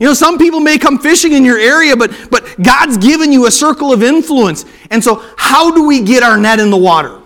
[0.00, 3.46] You know, some people may come fishing in your area, but, but God's given you
[3.46, 4.64] a circle of influence.
[4.90, 7.20] And so, how do we get our net in the water?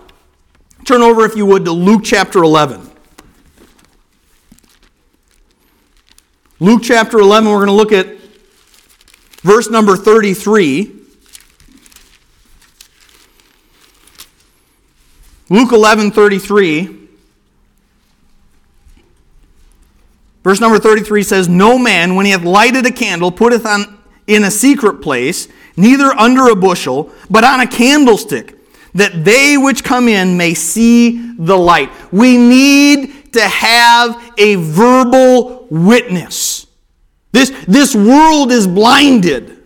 [0.85, 2.87] Turn over, if you would, to Luke chapter 11.
[6.59, 8.15] Luke chapter 11, we're going to look at
[9.41, 10.99] verse number 33.
[15.49, 17.02] Luke 11, 33.
[20.43, 24.43] Verse number 33 says, No man, when he hath lighted a candle, putteth on in
[24.43, 28.57] a secret place, neither under a bushel, but on a candlestick,
[28.93, 31.89] that they which come in may see the light.
[32.11, 36.67] We need to have a verbal witness.
[37.31, 39.57] This, this world is blinded.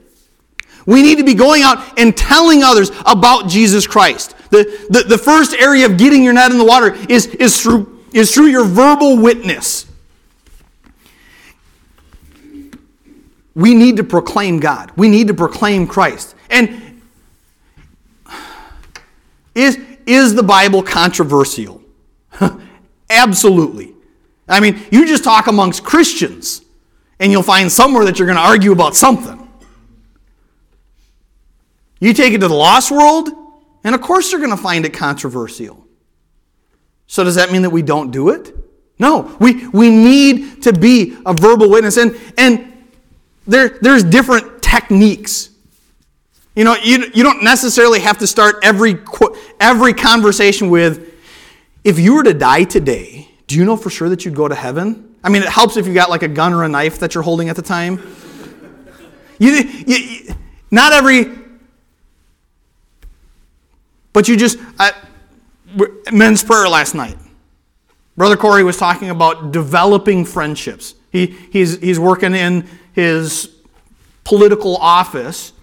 [0.85, 4.35] We need to be going out and telling others about Jesus Christ.
[4.51, 8.05] The, the, the first area of getting your net in the water is, is, through,
[8.13, 9.86] is through your verbal witness.
[13.57, 14.91] We need to proclaim God.
[14.95, 16.35] We need to proclaim Christ.
[16.51, 17.01] And
[19.55, 21.81] is, is the Bible controversial?
[23.09, 23.95] Absolutely.
[24.47, 26.61] I mean, you just talk amongst Christians,
[27.19, 29.49] and you'll find somewhere that you're going to argue about something.
[31.99, 33.29] You take it to the lost world,
[33.83, 35.83] and of course you're going to find it controversial.
[37.07, 38.55] So, does that mean that we don't do it?
[38.99, 39.35] No.
[39.39, 41.97] We, we need to be a verbal witness.
[41.97, 42.76] And, and
[43.47, 45.49] there, there's different techniques.
[46.55, 48.99] You know, you, you don't necessarily have to start every,
[49.59, 51.13] every conversation with,
[51.83, 54.55] if you were to die today, do you know for sure that you'd go to
[54.55, 55.15] heaven?
[55.23, 57.23] I mean, it helps if you got like a gun or a knife that you're
[57.23, 58.01] holding at the time.
[59.39, 60.33] You, you,
[60.71, 61.31] not every,
[64.13, 64.93] but you just, I,
[66.11, 67.17] men's prayer last night.
[68.15, 70.95] Brother Corey was talking about developing friendships.
[71.11, 73.53] He, he's, he's working in his
[74.23, 75.53] political office.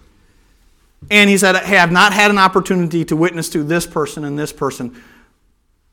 [1.11, 4.39] And he said, Hey, I've not had an opportunity to witness to this person and
[4.39, 5.03] this person,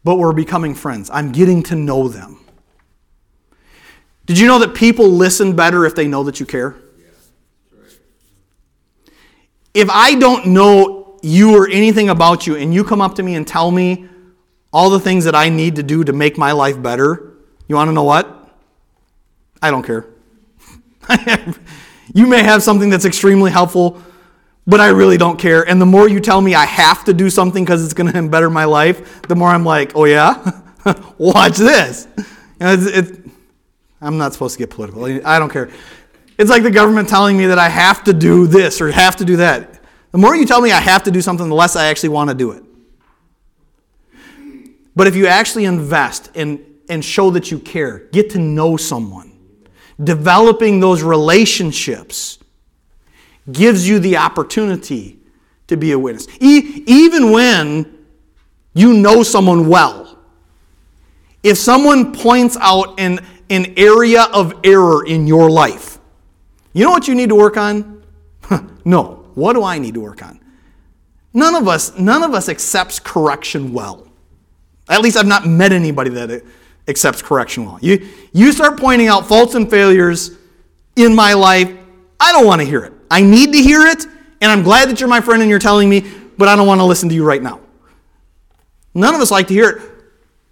[0.04, 1.10] but we're becoming friends.
[1.12, 2.38] I'm getting to know them.
[4.24, 6.76] Did you know that people listen better if they know that you care?
[9.74, 13.34] If I don't know you or anything about you, and you come up to me
[13.34, 14.08] and tell me
[14.72, 17.32] all the things that I need to do to make my life better,
[17.66, 18.48] you want to know what?
[19.60, 20.11] I don't care.
[22.14, 24.02] you may have something that's extremely helpful,
[24.66, 25.68] but I really don't care.
[25.68, 28.28] And the more you tell me I have to do something because it's going to
[28.28, 30.60] better my life, the more I'm like, oh yeah,
[31.18, 32.08] watch this.
[32.60, 33.18] It's,
[34.00, 35.04] I'm not supposed to get political.
[35.26, 35.70] I don't care.
[36.38, 39.24] It's like the government telling me that I have to do this or have to
[39.24, 39.80] do that.
[40.10, 42.30] The more you tell me I have to do something, the less I actually want
[42.30, 42.62] to do it.
[44.94, 49.31] But if you actually invest and, and show that you care, get to know someone,
[50.02, 52.38] developing those relationships
[53.50, 55.18] gives you the opportunity
[55.66, 56.26] to be a witness.
[56.40, 57.98] E- even when
[58.74, 60.18] you know someone well,
[61.42, 63.18] if someone points out an,
[63.50, 65.98] an area of error in your life,
[66.72, 68.02] you know what you need to work on?
[68.84, 69.18] no.
[69.34, 70.40] What do I need to work on?
[71.34, 74.06] None of us, none of us accepts correction well.
[74.88, 76.42] At least I've not met anybody that
[76.88, 77.78] accepts correction well.
[77.80, 80.32] You, you start pointing out faults and failures
[80.96, 81.72] in my life,
[82.20, 82.92] I don't want to hear it.
[83.10, 84.04] I need to hear it,
[84.40, 86.04] and I'm glad that you're my friend and you're telling me,
[86.36, 87.60] but I don't want to listen to you right now.
[88.94, 89.82] None of us like to hear it.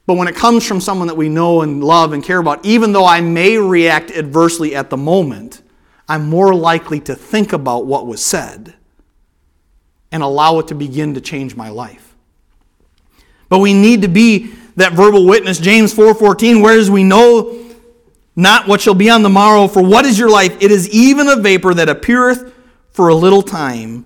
[0.07, 2.93] But when it comes from someone that we know and love and care about, even
[2.93, 5.63] though I may react adversely at the moment,
[6.09, 8.75] I'm more likely to think about what was said
[10.11, 12.17] and allow it to begin to change my life.
[13.49, 15.59] But we need to be that verbal witness.
[15.59, 17.57] James 4:14, whereas we know
[18.37, 20.57] not what shall be on the morrow, for what is your life?
[20.61, 22.53] It is even a vapor that appeareth
[22.91, 24.05] for a little time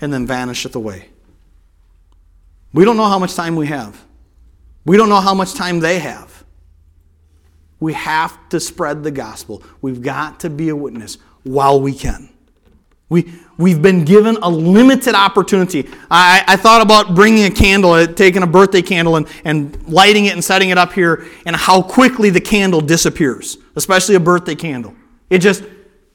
[0.00, 1.08] and then vanisheth away.
[2.72, 4.04] We don't know how much time we have.
[4.84, 6.44] We don't know how much time they have.
[7.80, 9.62] We have to spread the gospel.
[9.82, 12.28] We've got to be a witness while we can.
[13.08, 15.88] We, we've been given a limited opportunity.
[16.10, 20.26] I, I thought about bringing a candle, uh, taking a birthday candle and, and lighting
[20.26, 24.54] it and setting it up here, and how quickly the candle disappears, especially a birthday
[24.54, 24.94] candle.
[25.30, 25.64] It just,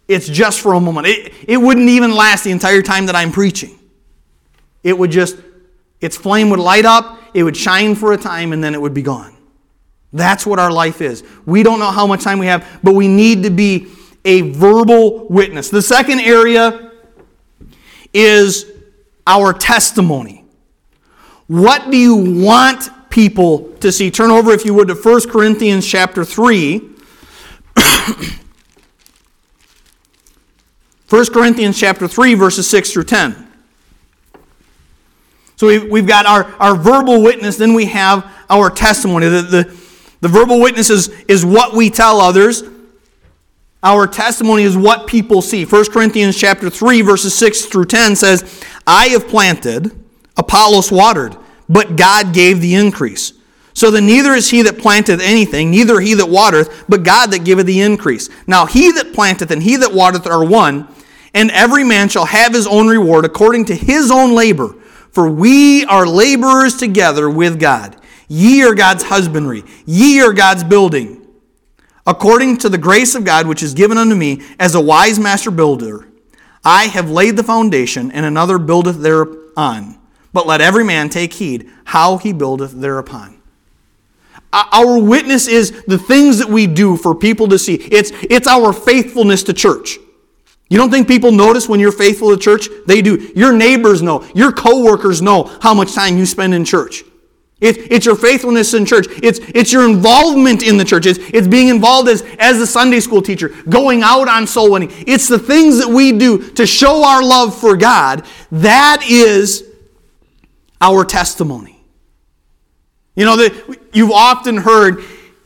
[0.08, 1.08] it's just for a moment.
[1.08, 3.78] It, it wouldn't even last the entire time that I'm preaching.
[4.84, 5.38] It would just,
[6.00, 8.94] its flame would light up, it would shine for a time, and then it would
[8.94, 9.36] be gone.
[10.14, 11.24] That's what our life is.
[11.46, 13.88] We don't know how much time we have, but we need to be
[14.26, 15.70] a verbal witness.
[15.70, 16.91] The second area
[18.14, 18.66] is
[19.26, 20.44] our testimony.
[21.48, 24.10] What do you want people to see?
[24.10, 26.80] Turn over, if you would, to 1 Corinthians chapter 3.
[31.10, 33.48] 1 Corinthians chapter 3, verses 6 through 10.
[35.58, 39.28] So we've got our, our verbal witness, then we have our testimony.
[39.28, 39.78] The, the,
[40.22, 42.64] the verbal witness is, is what we tell others.
[43.84, 45.66] Our testimony is what people see.
[45.66, 48.44] 1 Corinthians chapter 3 verses 6 through 10 says,
[48.86, 49.92] "I have planted,
[50.38, 51.36] Apollos watered,
[51.68, 53.34] but God gave the increase."
[53.74, 57.44] So then neither is he that planteth anything, neither he that watereth, but God that
[57.44, 58.30] giveth the increase.
[58.46, 60.88] Now he that planteth and he that watereth are one,
[61.34, 64.76] and every man shall have his own reward according to his own labor.
[65.12, 67.96] For we are laborers together with God.
[68.28, 71.21] Ye are God's husbandry, ye are God's building
[72.12, 75.50] according to the grace of God which is given unto me as a wise master
[75.50, 76.10] builder.
[76.64, 79.98] I have laid the foundation, and another buildeth thereon.
[80.34, 83.42] But let every man take heed how he buildeth thereupon.
[84.52, 87.76] Our witness is the things that we do for people to see.
[87.76, 89.98] It's, it's our faithfulness to church.
[90.70, 92.68] You don't think people notice when you're faithful to church?
[92.88, 93.32] They do.
[93.38, 94.28] Your neighbors know.
[94.36, 97.06] Your coworkers know how much time you spend in church.
[97.62, 99.06] It's, it's your faithfulness in church.
[99.22, 101.06] It's, it's your involvement in the church.
[101.06, 104.90] It's, it's being involved as, as a Sunday school teacher, going out on soul winning.
[105.06, 108.26] It's the things that we do to show our love for God.
[108.52, 109.64] That is
[110.82, 111.80] our testimony.
[113.16, 115.04] You know, that you've often heard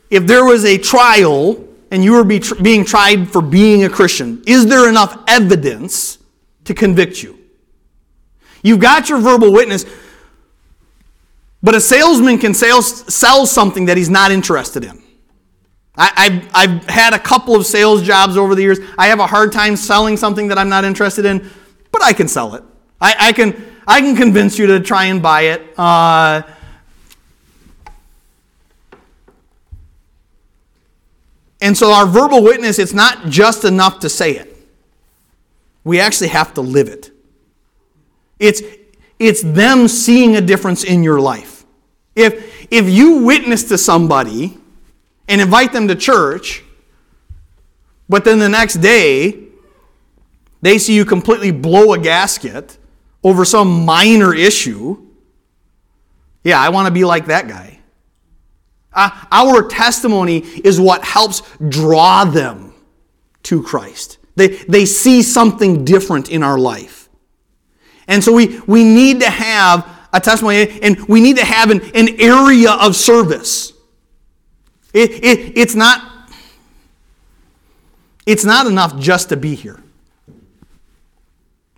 [0.08, 4.42] if there was a trial and you were be, being tried for being a Christian,
[4.46, 6.16] is there enough evidence
[6.64, 7.38] to convict you?
[8.62, 9.84] You've got your verbal witness,
[11.66, 15.02] but a salesman can sell, sell something that he's not interested in.
[15.96, 18.78] I, have I've had a couple of sales jobs over the years.
[18.96, 21.50] I have a hard time selling something that I'm not interested in,
[21.90, 22.62] but I can sell it.
[23.00, 25.76] I, I can, I can convince you to try and buy it.
[25.76, 26.42] Uh,
[31.60, 34.56] and so our verbal witness, it's not just enough to say it.
[35.82, 37.10] We actually have to live it.
[38.38, 38.62] It's,
[39.18, 41.55] it's them seeing a difference in your life.
[42.16, 44.58] If, if you witness to somebody
[45.28, 46.64] and invite them to church,
[48.08, 49.44] but then the next day
[50.62, 52.78] they see you completely blow a gasket
[53.22, 55.06] over some minor issue,
[56.42, 57.80] yeah, I want to be like that guy.
[58.92, 62.72] Uh, our testimony is what helps draw them
[63.42, 64.18] to Christ.
[64.36, 67.08] They, they see something different in our life.
[68.08, 71.80] And so we, we need to have a testimony, and we need to have an,
[71.94, 73.72] an area of service.
[74.92, 76.00] It, it, it's not,
[78.26, 79.80] It's not enough just to be here.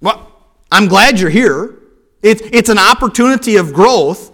[0.01, 0.33] Well,
[0.73, 1.77] I'm glad you're here.
[2.23, 4.33] It's, it's an opportunity of growth,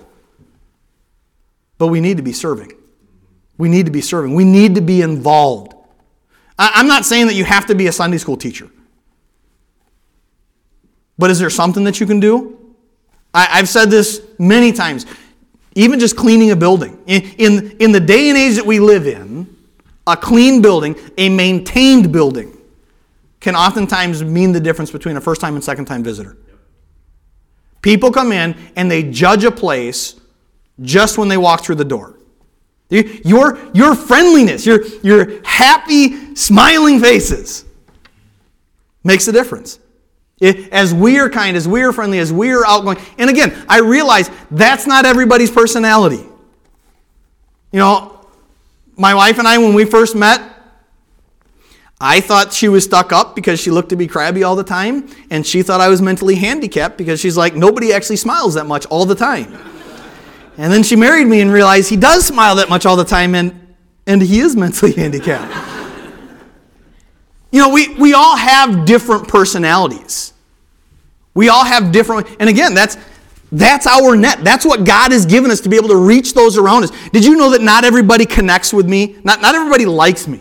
[1.77, 2.73] but we need to be serving.
[3.59, 4.35] We need to be serving.
[4.35, 5.75] We need to be involved.
[6.57, 8.71] I'm not saying that you have to be a Sunday school teacher.
[11.19, 12.64] But is there something that you can do?
[13.35, 15.07] I, have said this many times.
[15.75, 17.03] Even just cleaning a building.
[17.07, 19.55] In, in, in the day and age that we live in,
[20.07, 22.57] a clean building, a maintained building,
[23.41, 26.37] can oftentimes mean the difference between a first time and second time visitor.
[27.83, 30.19] People come in and they judge a place
[30.81, 32.19] just when they walk through the door.
[32.89, 37.65] Your, your friendliness, your, your happy, smiling faces
[39.03, 39.79] makes a difference.
[40.41, 42.99] As we are kind, as we are friendly, as we are outgoing.
[43.19, 46.25] And again, I realize that's not everybody's personality.
[47.73, 48.27] You know,
[48.97, 50.41] my wife and I, when we first met,
[52.01, 55.09] I thought she was stuck up because she looked to be crabby all the time,
[55.31, 58.85] and she thought I was mentally handicapped because she's like, nobody actually smiles that much
[58.87, 59.57] all the time.
[60.59, 63.35] and then she married me and realized he does smile that much all the time,
[63.35, 63.75] and,
[64.07, 65.74] and he is mentally handicapped.
[67.55, 70.33] You know, we, we all have different personalities.
[71.35, 72.97] We all have different, and again, that's
[73.53, 74.43] that's our net.
[74.43, 76.91] That's what God has given us to be able to reach those around us.
[77.11, 79.19] Did you know that not everybody connects with me?
[79.23, 80.41] Not, not everybody likes me.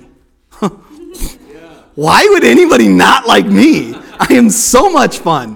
[1.94, 3.94] Why would anybody not like me?
[4.20, 5.56] I am so much fun.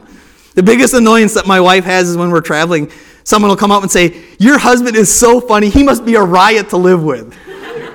[0.53, 2.91] The biggest annoyance that my wife has is when we're traveling,
[3.23, 6.21] someone will come up and say, Your husband is so funny, he must be a
[6.21, 7.35] riot to live with.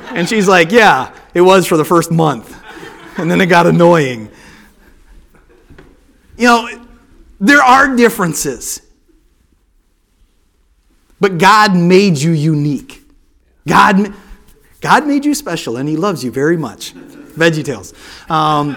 [0.09, 2.59] And she's like, Yeah, it was for the first month
[3.19, 4.31] and then it got annoying.
[6.37, 6.87] You know,
[7.41, 8.81] there are differences.
[11.21, 13.03] But God made you unique.
[13.67, 14.13] God,
[14.81, 16.95] God made you special, and He loves you very much.
[16.95, 17.95] Veggie Tales.
[18.29, 18.77] Um,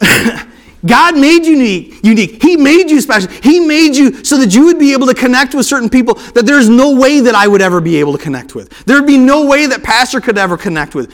[0.86, 2.42] God made you unique, unique.
[2.42, 3.30] He made you special.
[3.42, 6.44] He made you so that you would be able to connect with certain people that
[6.44, 8.68] there's no way that I would ever be able to connect with.
[8.84, 11.12] There'd be no way that Pastor could ever connect with.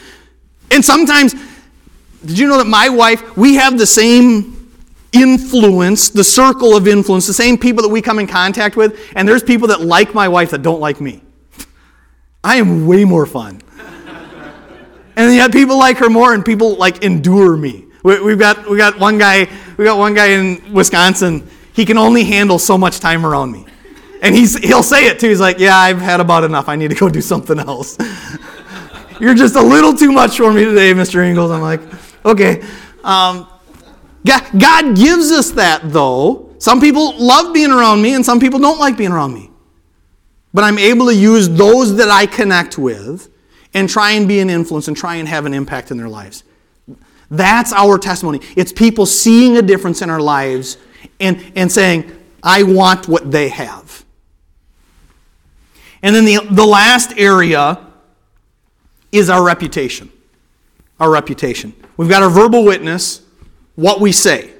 [0.69, 1.33] And sometimes
[2.25, 4.53] did you know that my wife, we have the same
[5.11, 9.27] influence, the circle of influence, the same people that we come in contact with, and
[9.27, 11.21] there's people that like my wife that don't like me.
[12.43, 13.61] I am way more fun.
[15.15, 17.85] and yet people like her more and people like endure me.
[18.03, 19.47] We, have got, we got one guy,
[19.77, 23.65] we got one guy in Wisconsin, he can only handle so much time around me.
[24.21, 25.29] And he's, he'll say it too.
[25.29, 26.69] He's like, Yeah, I've had about enough.
[26.69, 27.97] I need to go do something else.
[29.19, 31.25] You're just a little too much for me today, Mr.
[31.25, 31.51] Ingles.
[31.51, 31.81] I'm like,
[32.25, 32.61] Okay.
[33.03, 33.47] Um,
[34.25, 36.55] God, God gives us that, though.
[36.59, 39.49] Some people love being around me, and some people don't like being around me.
[40.53, 43.29] But I'm able to use those that I connect with
[43.73, 46.43] and try and be an influence and try and have an impact in their lives.
[47.29, 48.41] That's our testimony.
[48.55, 50.77] It's people seeing a difference in our lives
[51.19, 52.11] and, and saying,
[52.43, 54.05] I want what they have.
[56.03, 57.79] And then the, the last area
[59.11, 60.11] is our reputation.
[60.99, 61.73] Our reputation.
[61.97, 63.21] We've got our verbal witness,
[63.75, 64.51] what we say.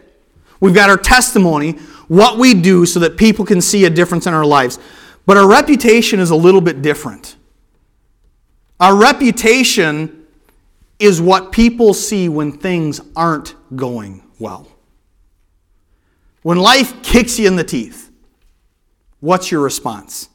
[0.59, 1.73] We've got our testimony,
[2.07, 4.79] what we do so that people can see a difference in our lives.
[5.25, 7.36] But our reputation is a little bit different.
[8.79, 10.25] Our reputation
[10.99, 14.67] is what people see when things aren't going well.
[16.43, 18.11] When life kicks you in the teeth,
[19.21, 20.29] what's your response?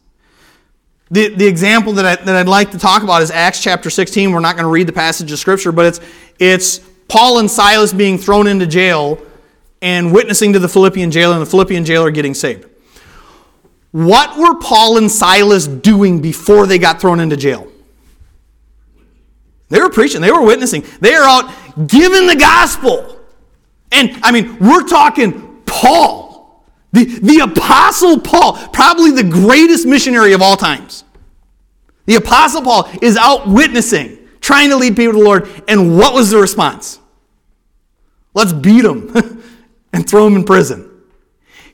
[1.10, 4.30] The, the example that, I, that I'd like to talk about is Acts chapter 16.
[4.30, 6.00] We're not going to read the passage of Scripture, but it's,
[6.38, 9.18] it's Paul and Silas being thrown into jail
[9.80, 12.66] and witnessing to the Philippian jailer, and the Philippian jailer getting saved.
[13.92, 17.66] What were Paul and Silas doing before they got thrown into jail?
[19.70, 21.52] They were preaching, they were witnessing, they are out
[21.86, 23.18] giving the gospel.
[23.92, 30.42] And I mean, we're talking Paul, the, the Apostle Paul, probably the greatest missionary of
[30.42, 31.04] all times.
[32.06, 34.17] The Apostle Paul is out witnessing
[34.48, 35.46] trying to lead people to the Lord.
[35.68, 36.98] And what was the response?
[38.32, 39.14] Let's beat him
[39.92, 40.90] and throw him in prison.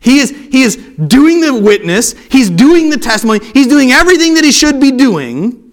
[0.01, 0.75] He is, he is
[1.07, 5.73] doing the witness, he's doing the testimony, he's doing everything that he should be doing.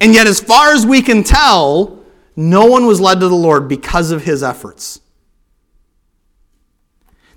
[0.00, 2.04] And yet, as far as we can tell,
[2.36, 5.00] no one was led to the Lord because of his efforts.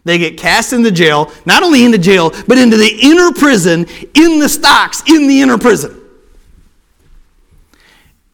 [0.03, 4.37] They get cast into jail, not only into jail, but into the inner prison, in
[4.37, 6.04] the stocks, in the inner prison.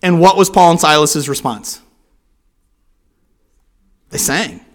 [0.02, 1.82] And what was Paul and Silas's response?
[4.10, 4.66] They sang.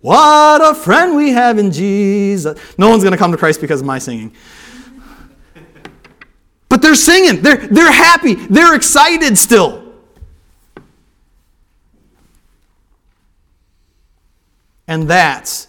[0.00, 2.58] What a friend we have in Jesus.
[2.78, 4.32] No one's going to come to Christ because of my singing.
[6.68, 7.42] But they're singing.
[7.42, 8.34] They're, they're happy.
[8.34, 9.84] They're excited still.
[14.86, 15.68] And that's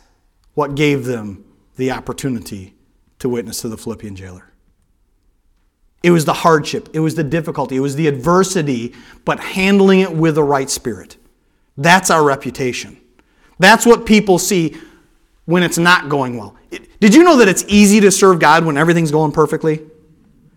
[0.53, 1.43] what gave them
[1.75, 2.73] the opportunity
[3.19, 4.48] to witness to the Philippian jailer.
[6.01, 8.95] It was the hardship, it was the difficulty, it was the adversity,
[9.25, 11.17] but handling it with the right spirit.
[11.77, 12.97] That's our reputation.
[13.59, 14.77] That's what people see
[15.45, 16.55] when it's not going well.
[16.99, 19.81] Did you know that it's easy to serve God when everything's going perfectly?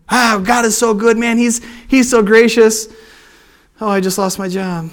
[0.09, 1.38] Ah, God is so good, man.
[1.38, 2.88] He's, he's so gracious.
[3.80, 4.90] Oh, I just lost my job.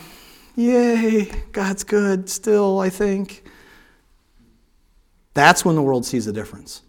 [0.55, 3.43] Yay, God's good still, I think.
[5.33, 6.81] That's when the world sees the difference.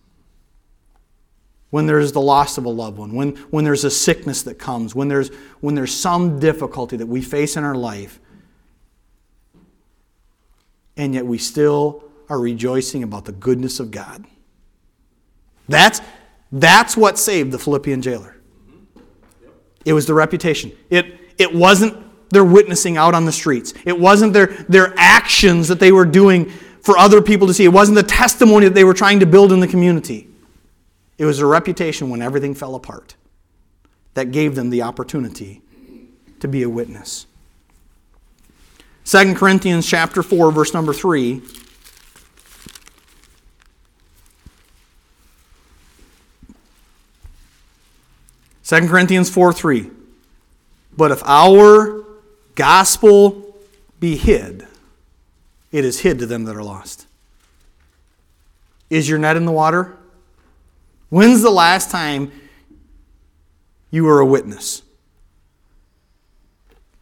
[1.71, 4.95] When there's the loss of a loved one, when, when there's a sickness that comes,
[4.95, 5.29] when there's,
[5.61, 8.19] when there's some difficulty that we face in our life,
[10.97, 14.25] and yet we still are rejoicing about the goodness of God.
[15.69, 16.01] That's,
[16.51, 18.37] that's what saved the Philippian jailer.
[19.85, 20.73] It was the reputation.
[20.91, 21.97] It, it wasn't
[22.31, 23.75] their witnessing out on the streets.
[23.85, 26.51] It wasn't their, their actions that they were doing
[26.83, 27.65] for other people to see.
[27.65, 30.30] It wasn't the testimony that they were trying to build in the community.
[31.21, 33.15] It was their reputation when everything fell apart
[34.15, 35.61] that gave them the opportunity
[36.41, 37.27] to be a witness.
[39.05, 41.43] 2 Corinthians chapter 4 verse number 3
[48.65, 49.91] 2 Corinthians 4 3.
[50.97, 52.03] But if our
[52.55, 53.59] gospel
[53.99, 54.67] be hid,
[55.71, 57.07] it is hid to them that are lost.
[58.89, 59.99] Is your net in the water?
[61.11, 62.33] When's the last time
[63.91, 64.83] you were a witness?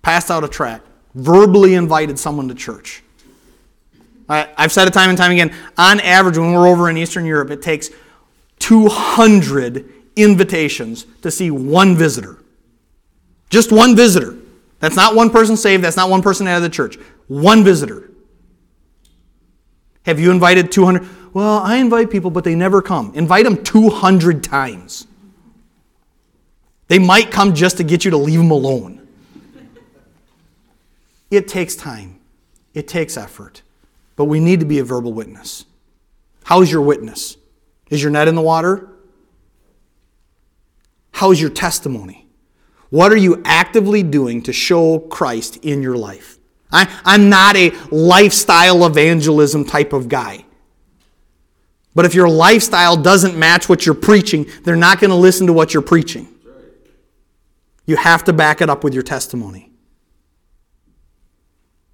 [0.02, 3.02] Passed out a tract, verbally invited someone to church.
[4.28, 5.54] I, have said it time and time again.
[5.76, 7.90] On average, when we're over in Eastern Europe, it takes
[8.59, 12.38] 200 invitations to see one visitor.
[13.50, 14.36] Just one visitor.
[14.80, 16.96] That's not one person saved, that's not one person out of the church.
[17.26, 18.11] One visitor.
[20.09, 21.34] Have you invited 200?
[21.34, 23.12] Well, I invite people, but they never come.
[23.14, 25.06] Invite them 200 times.
[26.86, 29.06] They might come just to get you to leave them alone.
[31.30, 32.20] It takes time,
[32.72, 33.61] it takes effort,
[34.16, 35.66] but we need to be a verbal witness.
[36.44, 37.36] How's your witness?
[37.90, 38.88] Is your net in the water?
[41.12, 42.26] How's your testimony?
[42.88, 46.38] What are you actively doing to show Christ in your life?
[46.70, 50.44] I, I'm not a lifestyle evangelism type of guy.
[51.94, 55.52] But if your lifestyle doesn't match what you're preaching, they're not going to listen to
[55.52, 56.28] what you're preaching.
[57.86, 59.72] You have to back it up with your testimony.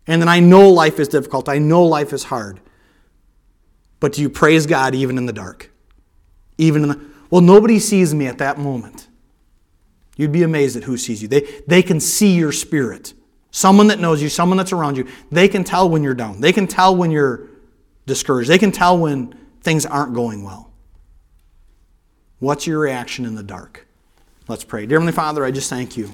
[0.07, 1.49] And then I know life is difficult.
[1.49, 2.61] I know life is hard.
[4.01, 5.71] But do you praise God even in the dark?
[6.59, 7.01] Even in the
[7.31, 9.09] well, nobody sees me at that moment.
[10.17, 11.29] You'd be amazed at who sees you.
[11.29, 13.15] They, they can see your spirit.
[13.55, 16.41] Someone that knows you, someone that's around you, they can tell when you're down.
[16.41, 17.47] They can tell when you're
[18.05, 18.51] discouraged.
[18.51, 20.73] They can tell when things aren't going well.
[22.41, 23.87] What's your reaction in the dark?
[24.49, 24.87] Let's pray.
[24.87, 26.11] Dear Heavenly Father, I just thank you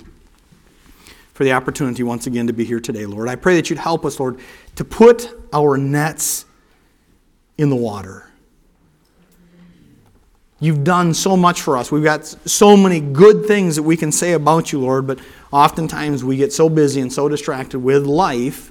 [1.32, 3.26] for the opportunity once again to be here today, Lord.
[3.26, 4.38] I pray that you'd help us, Lord,
[4.74, 6.44] to put our nets
[7.56, 8.29] in the water.
[10.62, 11.90] You've done so much for us.
[11.90, 15.18] We've got so many good things that we can say about you, Lord, but
[15.50, 18.70] oftentimes we get so busy and so distracted with life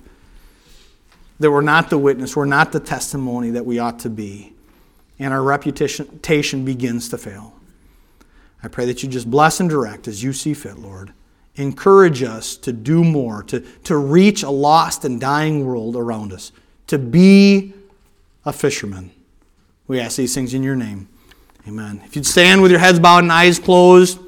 [1.39, 4.53] that we're not the witness, we're not the testimony that we ought to be,
[5.17, 7.55] and our reputation begins to fail.
[8.61, 11.13] I pray that you just bless and direct as you see fit, Lord.
[11.55, 16.51] Encourage us to do more, to, to reach a lost and dying world around us,
[16.87, 17.73] to be
[18.45, 19.11] a fisherman.
[19.87, 21.07] We ask these things in your name.
[21.67, 22.01] Amen.
[22.05, 24.19] If you'd stand with your heads bowed and eyes closed.